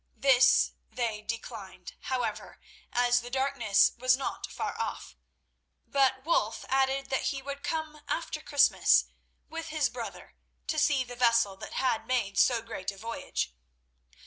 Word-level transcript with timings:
This 0.17 0.71
they 0.89 1.21
declined, 1.21 1.93
however, 2.05 2.59
as 2.91 3.21
the 3.21 3.29
darkness 3.29 3.91
was 3.99 4.17
not 4.17 4.47
far 4.51 4.75
off; 4.81 5.15
but 5.85 6.23
Wulf 6.25 6.65
added 6.69 7.11
that 7.11 7.25
he 7.25 7.43
would 7.43 7.61
come 7.61 8.01
after 8.07 8.41
Christmas 8.41 9.05
with 9.47 9.67
his 9.67 9.91
brother 9.91 10.33
to 10.65 10.79
see 10.79 11.03
the 11.03 11.15
vessel 11.15 11.55
that 11.57 11.73
had 11.73 12.07
made 12.07 12.39
so 12.39 12.63
great 12.63 12.89
a 12.89 12.97
voyage. 12.97 13.53